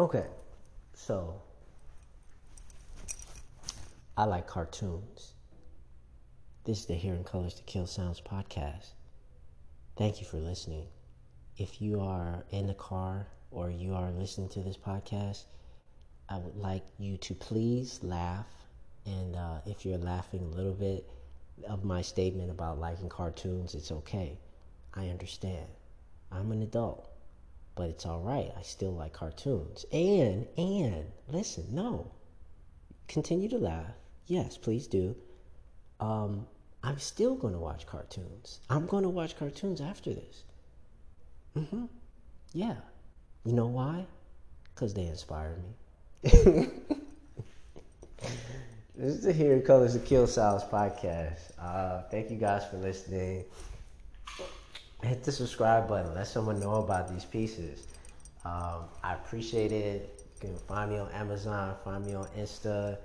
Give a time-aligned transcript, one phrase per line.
[0.00, 0.26] Okay,
[0.94, 1.42] so
[4.16, 5.32] I like cartoons.
[6.62, 8.90] This is the Hearing Colors to Kill Sounds podcast.
[9.96, 10.86] Thank you for listening.
[11.56, 15.46] If you are in the car or you are listening to this podcast,
[16.28, 18.46] I would like you to please laugh.
[19.04, 21.10] And uh, if you're laughing a little bit
[21.68, 24.38] of my statement about liking cartoons, it's okay.
[24.94, 25.66] I understand.
[26.30, 27.10] I'm an adult,
[27.78, 28.50] but it's all right.
[28.58, 29.86] I still like cartoons.
[29.92, 32.10] And, and, listen, no.
[33.06, 33.94] Continue to laugh.
[34.26, 35.14] Yes, please do.
[36.00, 36.44] Um,
[36.82, 38.58] I'm still going to watch cartoons.
[38.68, 40.42] I'm going to watch cartoons after this.
[41.56, 41.84] Mm-hmm.
[42.52, 42.74] Yeah.
[43.44, 44.06] You know why?
[44.74, 45.76] Because they inspired me.
[48.96, 51.52] this is the Hearing Colors to Kill Sounds podcast.
[51.60, 53.44] Uh, thank you guys for listening.
[55.02, 56.12] Hit the subscribe button.
[56.14, 57.86] Let someone know about these pieces.
[58.44, 60.24] Um, I appreciate it.
[60.42, 62.98] You can find me on Amazon, find me on Insta,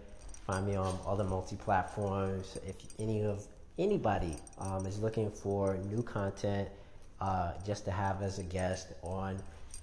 [0.47, 2.58] find me on other multi-platforms.
[2.67, 3.45] If any of
[3.77, 6.67] anybody um, is looking for new content,
[7.21, 9.38] uh, just to have as a guest on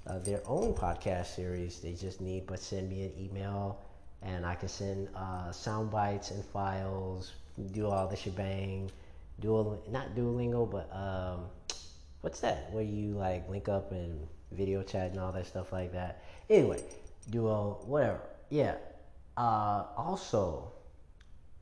[0.06, 1.80] uh, their own podcast series.
[1.80, 3.78] They just need but send me an email,
[4.22, 7.32] and I can send uh, sound bites and files,
[7.72, 8.90] do all the shebang.
[9.40, 11.46] Dual, not Duolingo, but um,
[12.20, 12.72] what's that?
[12.72, 16.22] Where you like link up and video chat and all that stuff like that.
[16.48, 16.82] Anyway,
[17.30, 18.20] Duo, whatever.
[18.50, 18.76] Yeah.
[19.36, 20.72] Uh, also,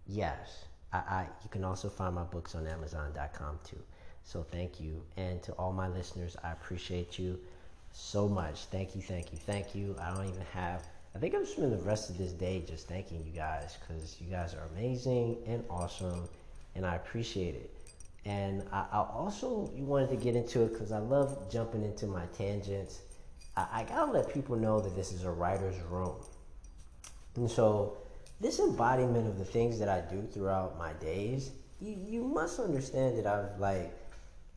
[0.06, 3.78] yes, I, I you can also find my books on Amazon.com too.
[4.24, 7.38] So thank you, and to all my listeners, I appreciate you
[7.92, 8.66] so much.
[8.66, 9.96] Thank you, thank you, thank you.
[10.00, 13.24] I don't even have, I think I'm spending the rest of this day just thanking
[13.24, 16.28] you guys because you guys are amazing and awesome,
[16.74, 17.77] and I appreciate it.
[18.28, 22.26] And I, I also wanted to get into it because I love jumping into my
[22.36, 23.00] tangents.
[23.56, 26.14] I, I gotta let people know that this is a writer's room.
[27.36, 27.96] And so,
[28.38, 33.16] this embodiment of the things that I do throughout my days, you, you must understand
[33.16, 33.94] that I've like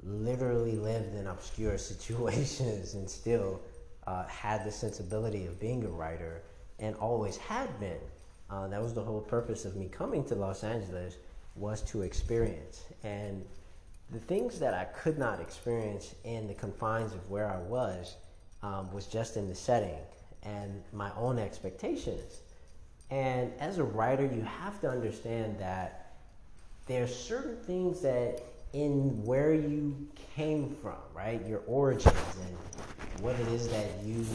[0.04, 3.62] literally lived in obscure situations and still
[4.06, 6.42] uh, had the sensibility of being a writer
[6.80, 8.02] and always had been.
[8.50, 11.16] Uh, that was the whole purpose of me coming to Los Angeles
[11.56, 12.84] was to experience.
[13.04, 13.46] And
[14.12, 18.18] the things that I could not experience in the confines of where I was
[18.62, 20.00] um, was just in the setting
[20.44, 22.42] and my own expectations.
[23.10, 26.14] And as a writer, you have to understand that
[26.88, 28.42] there are certain things that
[28.74, 31.46] in where you came from, right?
[31.46, 32.58] Your origins and
[33.22, 34.26] what it is that you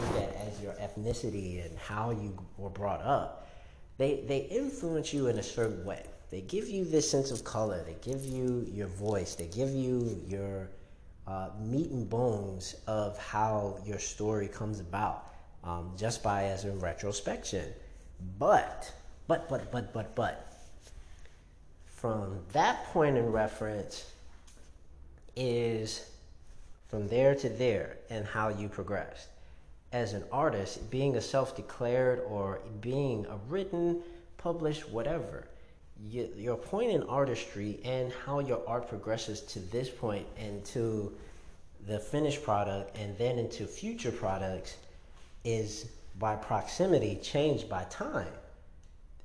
[0.00, 3.50] look at as your ethnicity and how you were brought up.
[3.98, 6.04] They, they influence you in a certain way.
[6.30, 7.84] They give you this sense of color.
[7.84, 9.34] They give you your voice.
[9.34, 10.68] They give you your
[11.26, 15.32] uh, meat and bones of how your story comes about
[15.64, 17.72] um, just by as a retrospection.
[18.38, 18.92] But,
[19.26, 20.52] but, but, but, but, but,
[21.86, 24.10] from that point in reference
[25.34, 26.10] is
[26.88, 29.28] from there to there and how you progressed.
[29.92, 34.02] As an artist, being a self declared or being a written,
[34.36, 35.46] published, whatever,
[36.04, 41.12] you, your point in artistry and how your art progresses to this point and to
[41.86, 44.76] the finished product and then into future products
[45.44, 48.32] is by proximity changed by time.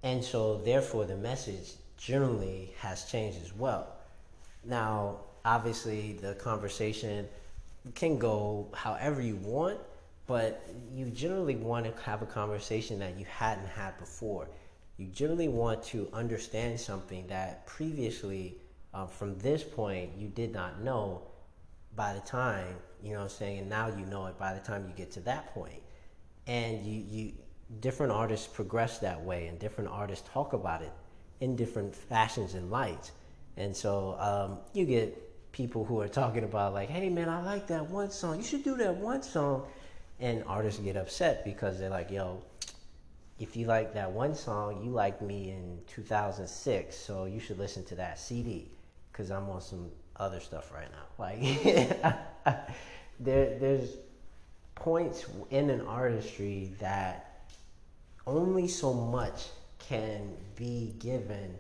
[0.04, 3.88] And so, therefore, the message generally has changed as well.
[4.64, 7.28] Now, obviously, the conversation
[7.96, 9.80] can go however you want,
[10.28, 14.48] but you generally want to have a conversation that you hadn't had before.
[14.97, 18.57] You generally want to understand something that previously,
[18.94, 21.22] uh, from this point, you did not know
[21.96, 24.59] by the time, you know what I'm saying, and now you know it by the
[24.59, 25.81] time you get to that point.
[26.47, 27.34] And you, you
[27.79, 30.91] different artists progress that way and different artists talk about it
[31.40, 33.12] in different fashions and lights.
[33.58, 37.68] And so um, you get people who are talking about like, hey man, I like
[37.68, 38.38] that one song.
[38.38, 39.66] You should do that one song.
[40.19, 42.44] And artists get upset because they're like, yo,
[43.41, 47.84] if you like that one song, you liked me in 2006, so you should listen
[47.85, 48.70] to that CD
[49.11, 50.97] because I'm on some other stuff right now.
[51.17, 52.55] Like,
[53.20, 53.97] there, there's
[54.76, 57.47] points in an artistry that
[58.28, 59.47] only so much
[59.79, 61.55] can be given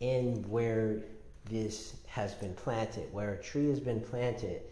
[0.00, 1.02] in where
[1.48, 4.62] this has been planted, where a tree has been planted,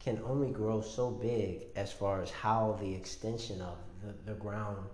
[0.00, 4.84] can only grow so big as far as how the extension of the, the ground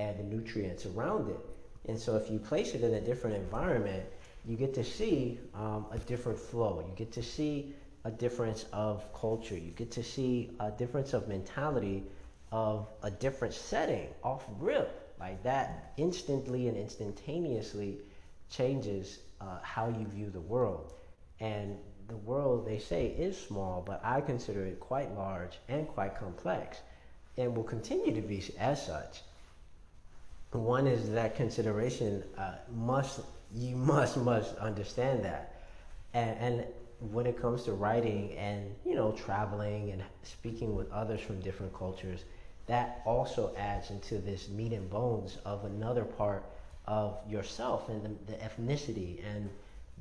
[0.00, 1.40] and the nutrients around it.
[1.88, 4.04] And so, if you place it in a different environment,
[4.46, 6.84] you get to see um, a different flow.
[6.88, 7.74] You get to see
[8.04, 9.56] a difference of culture.
[9.56, 12.04] You get to see a difference of mentality
[12.50, 15.14] of a different setting off rip.
[15.20, 17.98] Like that instantly and instantaneously
[18.50, 20.94] changes uh, how you view the world.
[21.40, 21.76] And
[22.08, 26.78] the world, they say, is small, but I consider it quite large and quite complex
[27.36, 29.20] and will continue to be as such.
[30.52, 33.20] One is that consideration uh, must,
[33.54, 35.62] you must, must understand that.
[36.12, 36.66] And, and
[37.12, 41.72] when it comes to writing and, you know, traveling and speaking with others from different
[41.72, 42.24] cultures,
[42.66, 46.44] that also adds into this meat and bones of another part
[46.86, 49.48] of yourself and the, the ethnicity and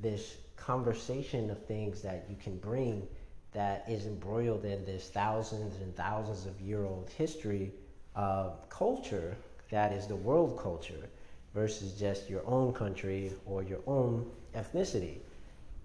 [0.02, 3.08] this conversation of things that you can bring
[3.54, 7.72] that is embroiled in this thousands and thousands of year old history
[8.16, 9.36] of culture
[9.70, 11.10] that is the world culture
[11.54, 15.18] versus just your own country or your own ethnicity.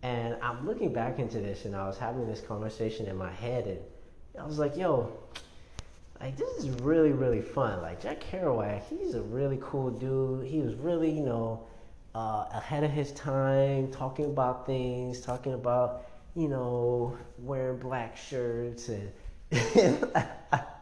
[0.02, 3.66] And I'm looking back into this and I was having this conversation in my head
[3.66, 3.78] and
[4.38, 5.12] I was like, yo,
[6.20, 7.80] like this is really, really fun.
[7.82, 10.46] Like Jack Kerouac, he's a really cool dude.
[10.46, 11.66] He was really, you know,
[12.14, 18.88] uh, ahead of his time, talking about things, talking about, you know, wearing black shirts
[18.88, 19.12] and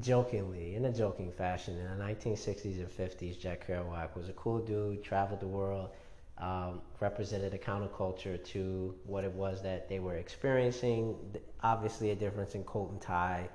[0.00, 4.58] jokingly, in a joking fashion, in the 1960s and 50s, Jack Kerouac was a cool
[4.58, 5.90] dude, traveled the world,
[6.38, 11.16] um, represented a counterculture to what it was that they were experiencing.
[11.62, 13.48] Obviously, a difference in coat and tie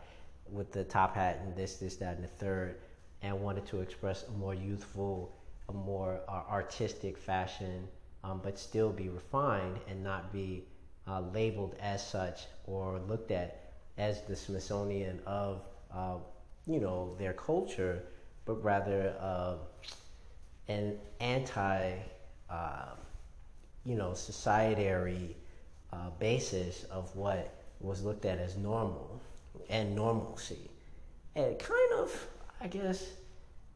[0.51, 2.77] with the top hat and this, this, that, and the third,
[3.21, 5.33] and wanted to express a more youthful
[5.69, 7.87] a more uh, artistic fashion,
[8.23, 10.65] um, but still be refined and not be
[11.07, 15.61] uh, labeled as such or looked at as the Smithsonian of,
[15.95, 16.15] uh,
[16.65, 18.03] you know, their culture,
[18.45, 19.55] but rather uh,
[20.67, 21.93] an anti,
[22.49, 22.95] uh,
[23.85, 25.35] you know, societary
[25.91, 29.21] uh, basis of what was looked at as normal
[29.69, 30.69] and normalcy.
[31.35, 32.27] And kind of,
[32.61, 33.11] I guess,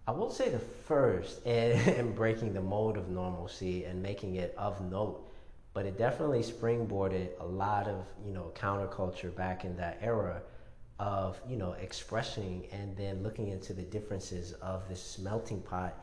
[0.08, 4.80] I won't say the first in, breaking the mold of normalcy and making it of
[4.90, 5.30] note,
[5.74, 10.42] but it definitely springboarded a lot of you know counterculture back in that era
[10.99, 15.95] of you know expressing and then looking into the differences of this melting pot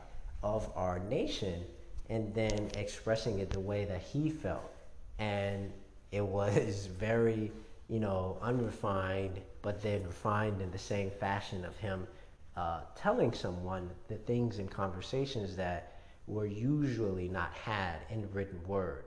[0.43, 1.63] of our nation
[2.09, 4.71] and then expressing it the way that he felt
[5.19, 5.71] and
[6.11, 7.51] it was very
[7.89, 12.07] you know unrefined but then refined in the same fashion of him
[12.55, 15.95] uh, telling someone the things and conversations that
[16.27, 19.03] were usually not had in written word.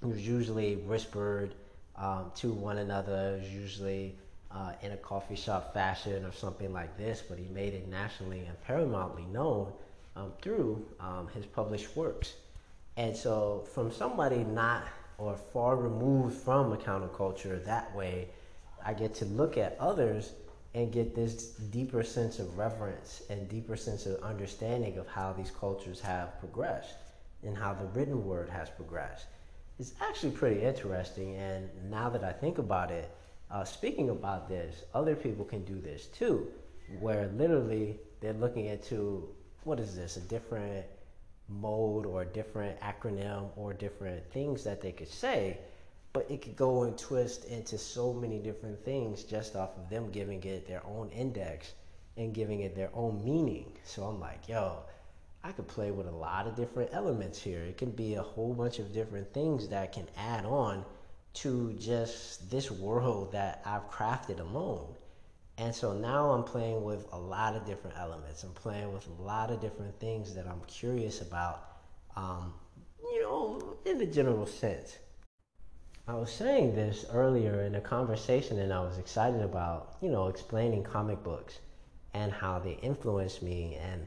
[0.00, 1.54] It was usually whispered
[1.96, 4.16] um, to one another, it was usually
[4.50, 8.44] uh, in a coffee shop fashion or something like this, but he made it nationally
[8.46, 9.72] and paramountly known
[10.16, 12.34] um, through um, his published works.
[12.96, 14.84] And so, from somebody not
[15.18, 18.28] or far removed from a counterculture that way,
[18.84, 20.32] I get to look at others
[20.74, 25.50] and get this deeper sense of reverence and deeper sense of understanding of how these
[25.50, 26.94] cultures have progressed
[27.42, 29.26] and how the written word has progressed.
[29.78, 31.36] It's actually pretty interesting.
[31.36, 33.10] And now that I think about it,
[33.50, 36.48] uh, speaking about this, other people can do this too,
[37.00, 39.28] where literally they're looking into
[39.64, 40.84] what is this, a different
[41.48, 45.58] mode or a different acronym or different things that they could say
[46.12, 50.10] but it could go and twist into so many different things just off of them
[50.10, 51.74] giving it their own index
[52.16, 53.72] and giving it their own meaning.
[53.84, 54.80] So I'm like, yo,
[55.44, 57.60] I could play with a lot of different elements here.
[57.60, 60.84] It can be a whole bunch of different things that can add on
[61.34, 64.94] to just this world that I've crafted alone.
[65.56, 68.44] And so now I'm playing with a lot of different elements.
[68.44, 71.78] I'm playing with a lot of different things that I'm curious about,
[72.16, 72.54] um,
[73.02, 74.98] you know, in the general sense.
[76.06, 80.28] I was saying this earlier in a conversation, and I was excited about, you know,
[80.28, 81.58] explaining comic books
[82.14, 83.76] and how they influenced me.
[83.80, 84.06] And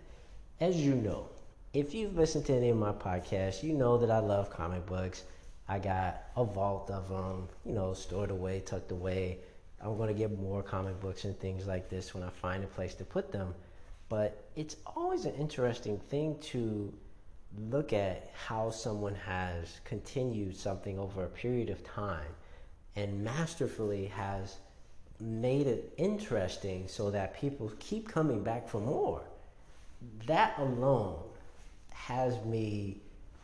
[0.59, 1.27] as you know,
[1.73, 5.23] if you've listened to any of my podcasts, you know that I love comic books.
[5.71, 9.37] I got a vault of them, you know, stored away, tucked away.
[9.79, 12.67] I'm going to get more comic books and things like this when I find a
[12.67, 13.55] place to put them.
[14.09, 16.93] But it's always an interesting thing to
[17.69, 22.35] look at how someone has continued something over a period of time
[22.97, 24.57] and masterfully has
[25.21, 29.21] made it interesting so that people keep coming back for more.
[30.27, 31.23] That alone
[31.93, 32.97] has me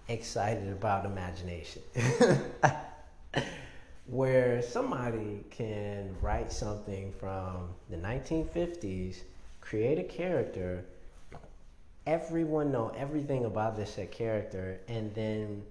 [0.08, 1.82] excited about imagination.
[4.08, 9.18] Where somebody can write something from the 1950s,
[9.60, 10.86] create a character,
[12.06, 15.62] everyone know everything about this said character, and then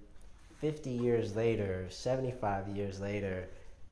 [0.61, 3.47] 50 years later, 75 years later,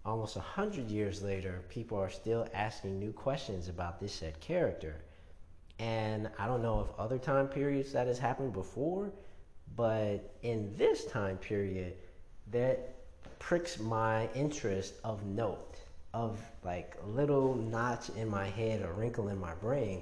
[0.06, 4.96] almost a hundred years later, people are still asking new questions about this said character.
[5.80, 9.12] And I don't know if other time periods that has happened before,
[9.76, 11.94] but in this time period,
[12.52, 12.96] that
[13.40, 15.78] pricks my interest of note,
[16.14, 20.02] of like a little notch in my head or wrinkle in my brain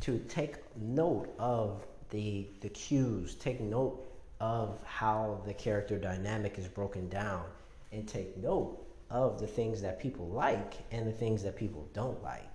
[0.00, 4.04] to take note of the the cues, take note
[4.40, 7.44] of how the character dynamic is broken down,
[7.92, 8.78] and take note
[9.10, 12.48] of the things that people like and the things that people don't like,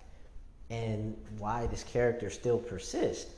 [0.70, 3.34] and why this character still persists.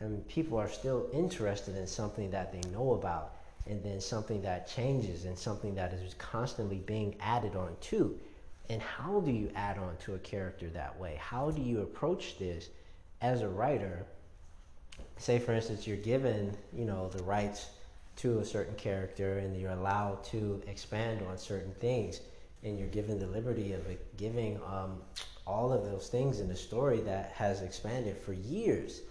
[0.00, 3.36] And people are still interested in something that they know about,
[3.66, 8.18] and then something that changes, and something that is constantly being added on to.
[8.68, 11.18] And how do you add on to a character that way?
[11.20, 12.68] How do you approach this
[13.20, 14.04] as a writer?
[15.18, 17.70] Say, for instance, you're given, you know, the rights
[18.16, 22.20] to a certain character, and you're allowed to expand on certain things
[22.66, 23.82] and you're given the liberty of
[24.16, 25.00] giving um,
[25.46, 29.02] all of those things in the story that has expanded for years.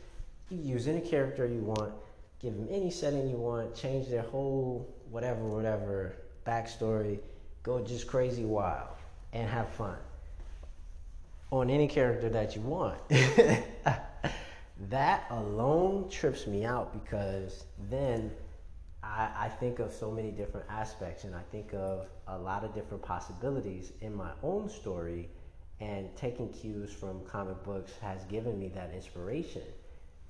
[0.49, 1.93] You use any character you want,
[2.39, 7.19] give them any setting you want, change their whole whatever, whatever backstory,
[7.63, 8.95] go just crazy wild
[9.33, 9.97] and have fun
[11.51, 12.99] on any character that you want.
[14.89, 18.31] that alone trips me out because then
[19.03, 22.73] I, I think of so many different aspects and I think of a lot of
[22.73, 25.29] different possibilities in my own story
[25.79, 29.61] and taking cues from comic books has given me that inspiration.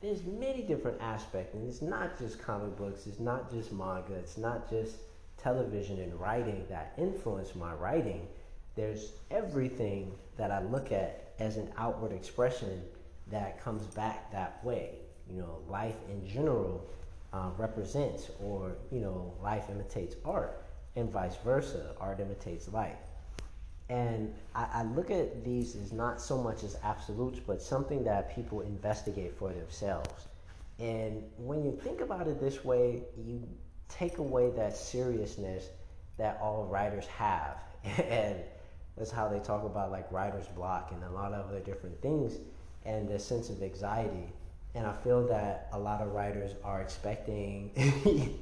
[0.06, 4.38] There's many different aspects and it's not just comic books, it's not just manga, it's
[4.38, 4.98] not just
[5.36, 8.28] television and writing that influence my writing.
[8.76, 12.84] There's everything that I look at as an outward expression
[13.32, 14.92] that comes back that way.
[15.28, 16.88] You know, life in general
[17.34, 21.96] um, represents, or you know, life imitates art, and vice versa.
[22.00, 23.00] Art imitates life.
[23.90, 28.36] And I, I look at these as not so much as absolutes, but something that
[28.36, 30.28] people investigate for themselves.
[30.80, 33.48] And when you think about it this way, you
[33.88, 35.70] take away that seriousness
[36.18, 37.64] that all writers have.
[38.10, 38.38] and
[38.98, 42.40] that's how they talk about like writer's block and a lot of other different things
[42.86, 44.32] and the sense of anxiety
[44.76, 47.72] and I feel that a lot of writers are expecting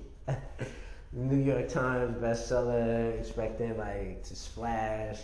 [1.15, 5.19] New York Times bestseller, expecting like to splash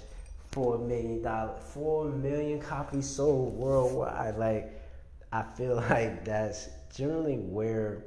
[0.51, 4.37] four million dollar, four million copies sold worldwide.
[4.37, 4.79] Like,
[5.31, 8.03] I feel like that's generally where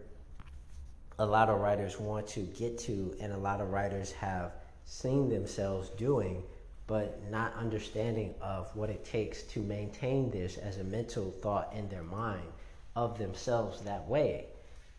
[1.18, 4.52] a lot of writers want to get to, and a lot of writers have
[4.84, 6.44] seen themselves doing,
[6.86, 11.88] but not understanding of what it takes to maintain this as a mental thought in
[11.88, 12.46] their mind
[12.94, 14.46] of themselves that way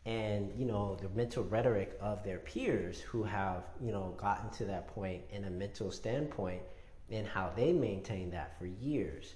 [0.05, 4.65] and you know the mental rhetoric of their peers who have you know gotten to
[4.65, 6.61] that point in a mental standpoint
[7.09, 9.35] and how they maintain that for years.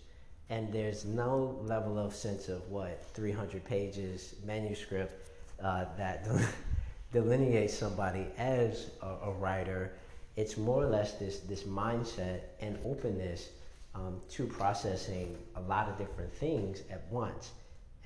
[0.50, 5.30] And there's no level of sense of what 300 pages manuscript
[5.62, 6.28] uh, that
[7.12, 9.94] delineates somebody as a, a, writer.
[10.38, 13.50] It's more or less this this mindset and openness
[13.96, 17.52] um, to processing a lot of different things at once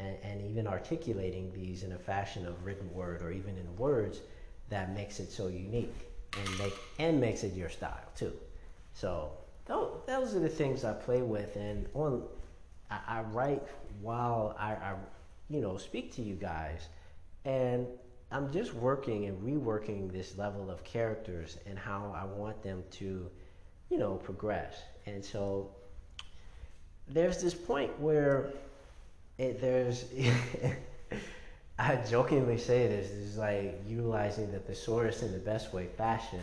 [0.01, 4.21] and, and even articulating these in a fashion of written word or even in words
[4.69, 5.93] that makes it so unique
[6.37, 8.33] and make and makes it your style too.
[8.93, 9.31] So
[9.65, 12.23] those are the things I play with, and on
[12.89, 13.63] I, I write
[14.01, 14.95] while I, I,
[15.49, 16.87] you know, speak to you guys,
[17.45, 17.87] and
[18.31, 23.29] I'm just working and reworking this level of characters and how I want them to,
[23.89, 24.81] you know, progress.
[25.05, 25.71] And so
[27.07, 28.51] there's this point where
[29.41, 30.05] it, there's
[31.79, 36.41] I jokingly say this is like utilizing the thesaurus in the best way fashion,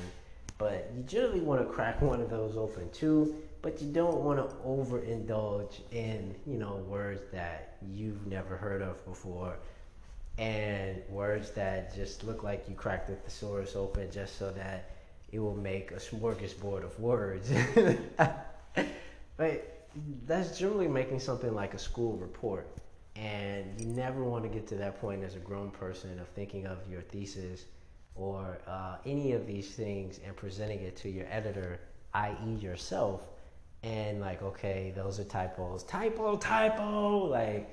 [0.58, 3.36] but you generally want to crack one of those open too.
[3.62, 9.04] But you don't want to overindulge in you know words that you've never heard of
[9.04, 9.56] before,
[10.36, 14.90] and words that just look like you cracked the thesaurus open just so that
[15.30, 17.52] it will make a smorgasbord of words.
[19.36, 19.86] but
[20.26, 22.66] that's generally making something like a school report
[23.18, 26.66] and you never want to get to that point as a grown person of thinking
[26.66, 27.64] of your thesis
[28.14, 31.80] or uh, any of these things and presenting it to your editor,
[32.14, 33.22] i.e., yourself,
[33.82, 37.70] and like, okay, those are typos, typo, typo, like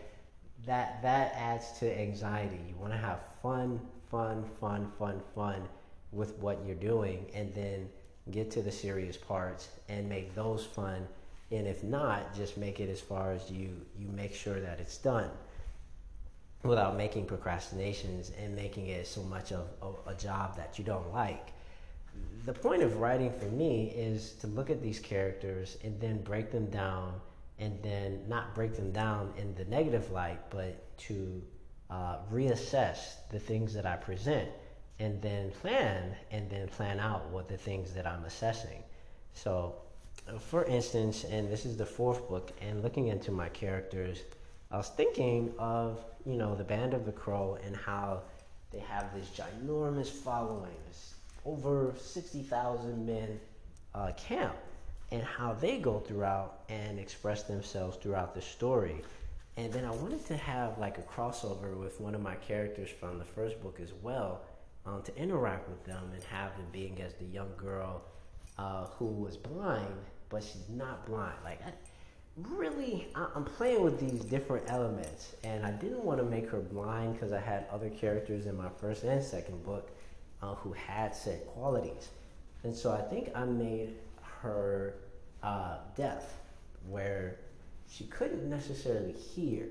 [0.65, 1.01] that.
[1.01, 2.59] That adds to anxiety.
[2.67, 5.67] You want to have fun, fun, fun, fun, fun
[6.11, 7.89] with what you're doing, and then
[8.31, 11.07] get to the serious parts and make those fun
[11.57, 14.97] and if not just make it as far as you you make sure that it's
[14.97, 15.29] done
[16.63, 21.13] without making procrastinations and making it so much of a, a job that you don't
[21.13, 21.51] like
[22.45, 26.51] the point of writing for me is to look at these characters and then break
[26.51, 27.19] them down
[27.57, 31.41] and then not break them down in the negative light, but to
[31.89, 34.49] uh, reassess the things that I present
[34.99, 38.83] and then plan and then plan out what the things that I'm assessing.
[39.33, 39.75] So,
[40.39, 44.19] for instance, and this is the fourth book, and looking into my characters,
[44.71, 48.21] I was thinking of you know the Band of the Crow and how
[48.71, 53.39] they have this ginormous following, this over sixty thousand men
[53.93, 54.55] uh, camp,
[55.11, 59.01] and how they go throughout and express themselves throughout the story.
[59.57, 63.19] And then I wanted to have like a crossover with one of my characters from
[63.19, 64.41] the first book as well,
[64.85, 68.01] um, to interact with them and have them being as the young girl
[68.57, 69.95] uh, who was blind,
[70.29, 71.35] but she's not blind.
[71.43, 71.71] Like, I,
[72.37, 76.59] really, I, am playing with these different elements, and I didn't want to make her
[76.59, 79.89] blind because I had other characters in my first and second book
[80.41, 82.09] uh, who had said qualities.
[82.63, 83.95] And so I think I made
[84.41, 84.95] her
[85.43, 86.33] uh, deaf,
[86.89, 87.37] where
[87.89, 89.67] she couldn't necessarily hear,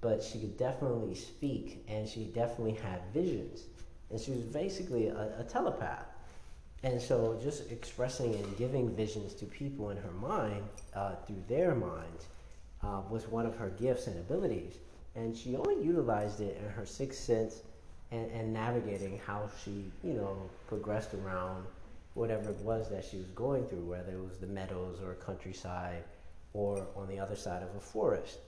[0.00, 3.64] but she could definitely speak, and she definitely had visions.
[4.10, 6.06] And she was basically a, a telepath.
[6.84, 10.62] And so, just expressing and giving visions to people in her mind
[10.94, 12.26] uh, through their minds
[12.82, 14.74] uh, was one of her gifts and abilities.
[15.16, 17.62] And she only utilized it in her sixth sense
[18.10, 20.36] and, and navigating how she, you know,
[20.68, 21.64] progressed around
[22.12, 26.04] whatever it was that she was going through, whether it was the meadows or countryside
[26.52, 28.40] or on the other side of a forest.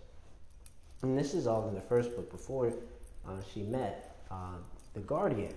[1.01, 2.75] And this is all in the first book before
[3.27, 4.59] uh, she met uh,
[4.93, 5.55] the Guardian.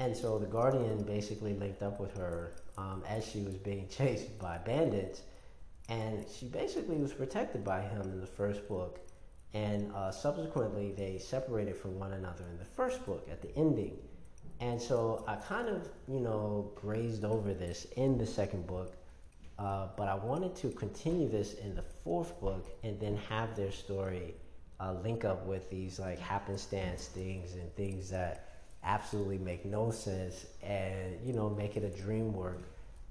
[0.00, 4.38] And so the Guardian basically linked up with her um, as she was being chased
[4.38, 5.20] by bandits.
[5.90, 8.98] And she basically was protected by him in the first book.
[9.52, 13.98] And uh, subsequently, they separated from one another in the first book at the ending.
[14.60, 18.94] And so I kind of, you know, grazed over this in the second book.
[19.58, 23.72] Uh, but I wanted to continue this in the fourth book and then have their
[23.72, 24.34] story
[24.78, 28.49] uh, link up with these like happenstance things and things that
[28.84, 32.62] absolutely make no sense and you know make it a dream work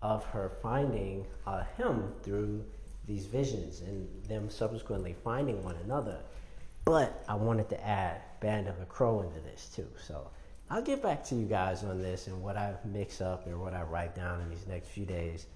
[0.02, 2.64] of her finding uh, him through
[3.08, 6.20] these visions and them subsequently finding one another.
[6.86, 9.88] But i wanted to add band of the crow into this too.
[10.02, 10.30] So
[10.70, 13.74] i'll get back to you guys on this and what i mix up and what
[13.74, 15.48] i write down in these next few days.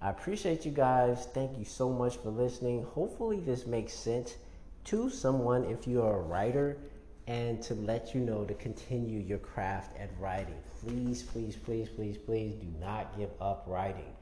[0.00, 1.26] I appreciate you guys.
[1.34, 2.84] Thank you so much for listening.
[2.94, 4.36] Hopefully this makes sense
[4.84, 6.78] to someone if you're a writer
[7.28, 10.56] and to let you know to continue your craft at writing.
[10.80, 14.16] Please, please, please, please, please do not give up writing.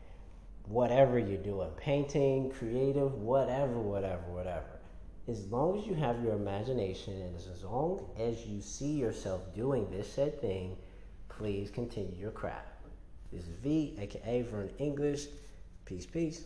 [0.67, 4.81] Whatever you're doing, painting, creative, whatever, whatever, whatever.
[5.29, 9.89] As long as you have your imagination and as long as you see yourself doing
[9.89, 10.77] this said thing,
[11.29, 12.67] please continue your craft.
[13.33, 15.27] This is V, aka Vern English.
[15.85, 16.45] Peace, peace.